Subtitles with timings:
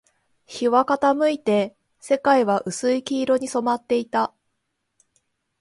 [0.47, 4.33] 日は傾いて、世界は薄い黄色に染まっていた